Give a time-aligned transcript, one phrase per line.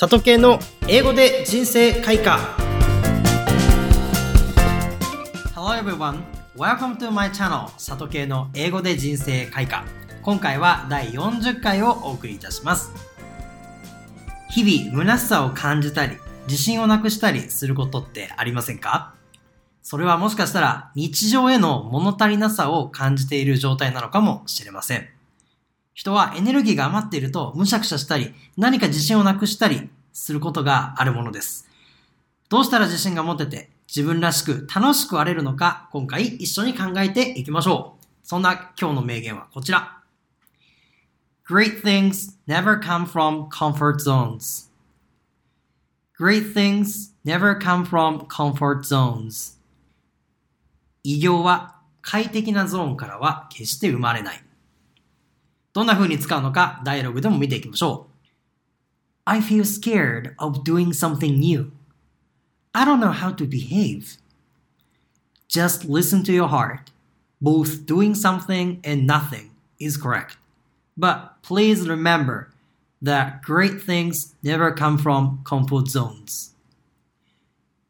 [0.00, 2.38] 里系の英語で人生開花。
[5.56, 6.22] Hello everyone,
[6.56, 9.84] welcome to my channel 里系の英語で人生開花。
[10.22, 12.92] 今回は第40回をお送りいたします。
[14.50, 19.14] 日々虚しさを感じたり自信をなくしたりすることってありませんか？
[19.82, 25.08] それはもしかしたら日常への物足りなさを感じている状態なのかもしれません。
[25.98, 31.68] 人はエネルギーが余っているとむしゃくしゃしたり、何か自信をなくしたりすることがあるものです。
[32.48, 38.06] どうしたら自信が持てて自分らしく楽しくあれるのか、今回一緒に考えていきましょう。
[38.22, 39.98] そんな今日の名言はこちら。
[41.44, 44.70] Great things never come from comfort zones.
[46.16, 49.58] Great things never come from comfort zones.
[51.02, 54.47] 異業は快適なゾーンからは決して生まれない。
[55.78, 58.26] どんな風に使うのか、ダイアログでも見ていきましょう。
[59.26, 61.70] I feel scared of doing something new.
[62.72, 64.18] I don't know how to behave.
[65.48, 66.90] Just listen to your heart.
[67.40, 70.36] Both doing something and nothing is correct.
[70.98, 72.48] But please remember
[73.00, 76.56] that great things never come from comfort zones.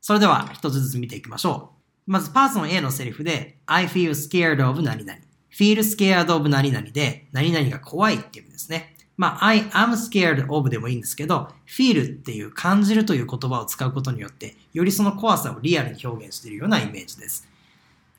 [0.00, 1.70] それでは一つずつ見ていきましょ
[2.08, 2.10] う。
[2.10, 5.25] まずパーソン A のセリフで I feel scared of 何々。
[5.56, 8.94] Feel scared of 何々で、何々が怖いっていう意味ですね。
[9.16, 17.48] まあ、I am scared of でもいいんですけど、feel っていう感じるという言葉を使うことによって、よりその怖さをリアルに表現しているようなイメージです。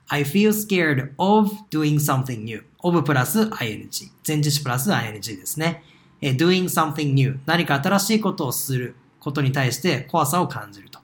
[0.09, 2.63] I feel scared of doing something new.
[2.81, 3.89] of プラス ing。
[4.25, 5.83] 前置詞プラス ing ですね。
[6.21, 7.39] doing something new.
[7.45, 10.99] 何か新しいことをすることに対して怖さを感じると。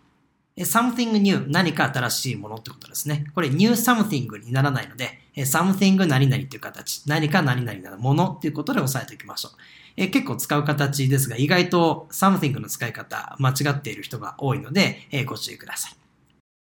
[0.57, 3.25] Something new 何か新しいものってことですね。
[3.33, 9.51] これ new something にならないので、something 何々っていう形、何か何々なものっていうことで押さえておきましょう。
[9.95, 15.93] え結構使う形ですが、意外と something の使い方間違っている人が多いので、えご注意ください。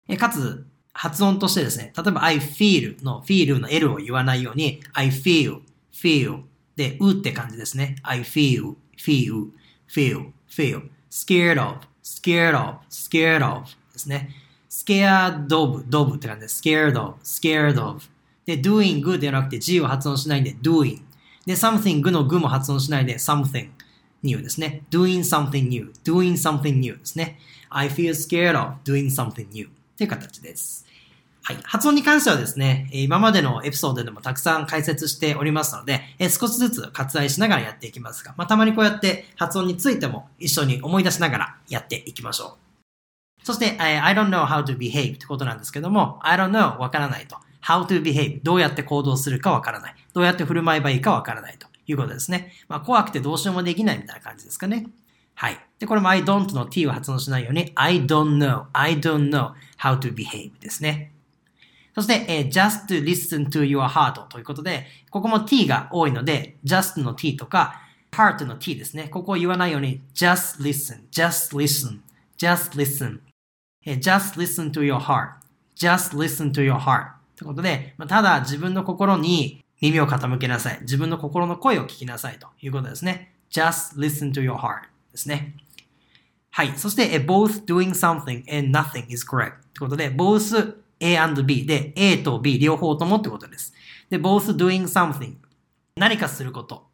[0.09, 5.61] えかつ、発音としてですね、例えば I feel の feel の L を言わないように I feel,
[5.93, 6.43] feel
[6.75, 7.95] で、うって感じですね。
[8.03, 9.49] I feel, feel,
[9.87, 14.29] feel, feel, scared of, scared of, scared of ですね。
[14.69, 16.61] scared of, of って感じです。
[16.61, 18.01] scared of, scared of
[18.45, 21.01] で、doing ではなくて G を発音しないで doing
[21.45, 23.69] で、something の具も発音しないで something
[24.23, 24.83] new ですね。
[24.89, 27.39] doing something new, doing something new ですね。
[27.69, 30.85] I feel scared of doing something new っていう形です。
[31.43, 31.57] はい。
[31.63, 42.57] 発音に関してはですね、今までのエピソードでもたくさん解説しておりますので、少しずつ割愛しながらやっていきますが、まあ、たまにこうやって発音についても一緒に思い出しながらやっていきましょ
[43.41, 43.45] う。
[43.45, 47.37] そして、I don't know how to behave ってことなんですけども、I don't know わからないと。
[47.63, 49.95] how to behave どうやって行動するかわからない。
[50.13, 52.51] どうやって振る舞えばいいかわからないということですね。
[52.67, 54.85] まあ、怖くてどうしようもできないみたいな感じですかね。
[55.33, 55.59] はい。
[55.79, 61.11] で、これも I don't の t を発音しないように I don't know, I don't know how to behave ですね。
[61.93, 67.81] そして、えー、just to listen to your heart ということで、ここも t が多いので、just の t とか、
[68.11, 69.09] heart の t ですね。
[69.09, 71.99] ここを言わないように、just listen, just listen,
[72.37, 73.19] just listen,
[73.85, 75.31] え just listen to your heart,
[75.75, 80.79] just listen to your heart ということで、まあ、ただ自分の心に耳を傾けなさい。
[80.81, 83.33] 自分の心の声を聞きなさいということですね。
[83.51, 84.81] just listen to your heart
[85.11, 85.55] ですね。
[86.51, 86.73] はい。
[86.77, 93.73] そして、both doing something and nothing is correct ということで、both A and B で A と B 両方ともってことです。
[94.09, 95.35] で、both doing something
[95.95, 96.87] 何かすること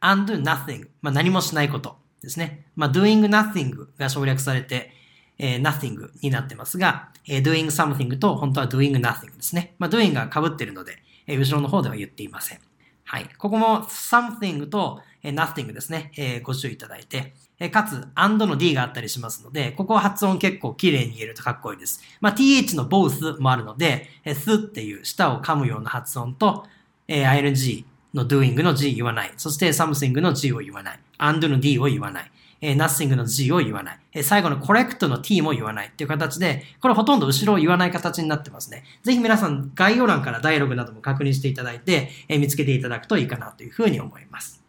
[0.00, 2.66] and nothing まあ何もしないことですね。
[2.76, 4.92] まあ doing nothing が省略されて、
[5.38, 9.74] えー、nothing になってますが、えー、doing something と本当は doing nothing ですね。
[9.78, 12.67] まあ、doing が被ってるので、えー、後ろの方では言っていません。
[13.10, 13.30] はい。
[13.38, 16.12] ここも something と、nothing ですね。
[16.18, 22.02] えー、ご注意いただいて、え、かつ and の d があったりしますので、ここは発音結構綺麗に言えるとかっこいいです。
[22.20, 26.66] まあ、th の both もあるので、え、すっていう舌を噛むような発音と、
[27.08, 29.32] えー、ing の doing の g 言わない。
[29.38, 31.00] そして something の g を言わない。
[31.16, 32.30] and の d を言わない。
[32.60, 34.00] えー、nothing の G を言わない。
[34.12, 38.84] えー、最後の correct の T も言わないっていう形で、これほとんど後ろを言わない形になってますね。
[39.02, 44.62] ぜひ皆さん概要欄からダイアログなども確認していただいて、えー、見つけていただくといいかなというふうに思います。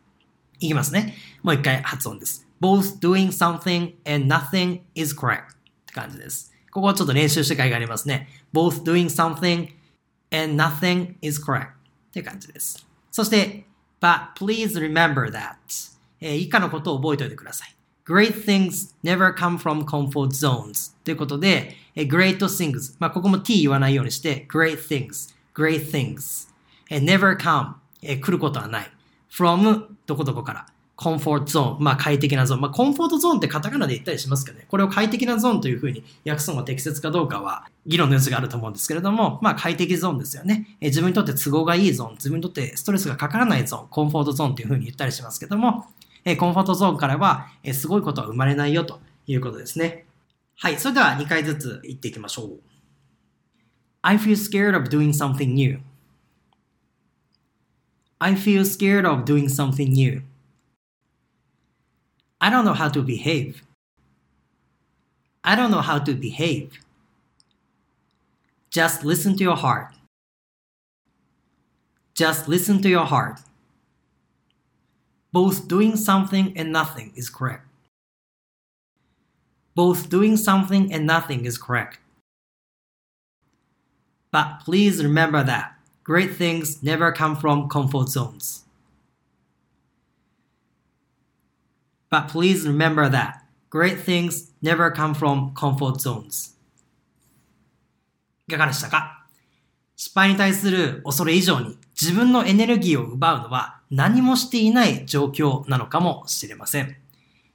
[0.60, 1.16] いきますね。
[1.42, 2.48] もう一回発音です。
[2.62, 5.46] both doing something and nothing is correct っ
[5.86, 6.54] て感じです。
[6.72, 8.28] ここはちょっと練習して会がありますね。
[8.54, 9.70] both doing something
[10.32, 11.72] and nothing is correct っ
[12.12, 12.86] ていう感じです。
[13.12, 13.66] そして、
[14.02, 15.56] but please remember that
[16.22, 17.76] えー、以下のことを覚えておいてください。
[18.10, 26.50] Great things never come from comfort zones ということで、great things まあ、ここも t 言わないようにして、great things, great things
[26.90, 28.92] never come 来ることはない。
[29.32, 30.66] from どこどこから。
[30.96, 32.62] コンフォートゾーン、まあ快適なゾーン。
[32.62, 34.66] まあコンフォートゾーンってカタカナで言ったりしますけどね。
[34.70, 40.78] これを快適なゾーンというふうに訳すのが適切かどうかは議論の余地があると思うんですけれども、まあ快適ゾーンですよね。
[40.82, 45.86] え自分にとって都合がいいゾーン、自分にとってストレスがかからないゾーン、コンフォートゾーンというふうに言ったりしますけども、
[46.26, 50.06] えコンフォートゾーンからは、えすごいことは生まれないよということですね。
[50.56, 50.78] はい。
[50.78, 52.60] それでは2回ずつ言っていきましょう。
[54.02, 55.80] I feel scared of doing something new.
[58.20, 60.22] I feel scared of doing something new.
[62.40, 63.64] I don't know how to behave.
[65.44, 66.72] I don't know how to behave.
[68.70, 69.94] Just listen to your heart.
[72.14, 73.40] Just listen to your heart.
[75.33, 77.67] Both doing something and nothing is correct.
[79.75, 81.99] Both doing something and nothing is correct.
[84.31, 88.65] But please remember that great things never come from comfort zones.
[92.11, 96.55] But please remember that great things never come from comfort zones.
[98.47, 99.18] いかがでしたか
[100.00, 106.96] 失敗に対する恐れ以上に自分のエネルギーを奪うのは何もしていない状況なのかもしれません。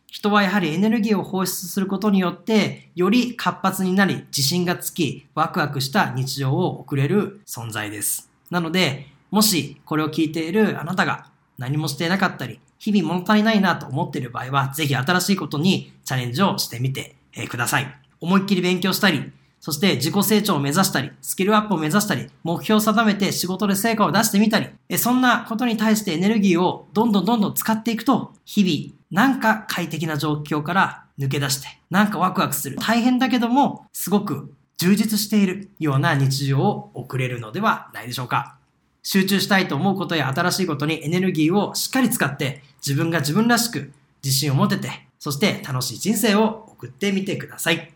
[0.09, 8.31] 人はやはりエネルギーを放出することによって、より活発になり、自信がつき、ワクワクした日常を送れる存在です。
[8.51, 17.17] なので、もしこれを聞いているあなたが何もしていなかったり、日々物足りないなと思っている場合は、ぜひ新しいことにチャレンジをしてみて
[17.49, 17.87] ください。
[18.21, 19.33] 思いっきり勉強したり、
[19.65, 24.69] そして自己成長を目指したり、スキルアップを目指したり、目標を定めて仕事で成果を出してみたり、
[24.99, 32.77] そんなことに対してエネルギーをどんどんどんどん使っていくと、日々なんか快適な状況から抜け出して、なんかワクワクする。
[32.77, 38.59] 大変だけども、すごく充実しているような日常を送れるのではないでしょうか。
[39.03, 47.94] 集中したいと思うことや新しいことにエネルギーをしっかり使って自分が自分らしく自信を持てて、そして楽しい人生を送ってみてください。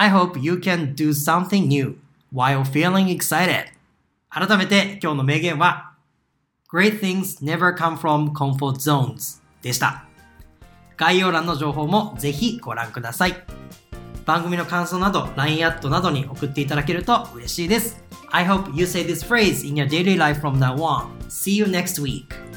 [0.00, 1.98] I hope you can do something new
[2.32, 3.64] while feeling excited.
[4.30, 5.92] 改めて今日の名言は
[6.72, 10.04] Great things never come from comfort zones でした。
[10.96, 13.34] 概要欄の情報もぜひご覧ください。
[14.24, 18.00] 番組の感想など LINE アットなどに送っていただけると嬉しいです。
[18.30, 21.08] I hope you say this phrase in your daily life from now on.
[21.28, 22.47] See you next week.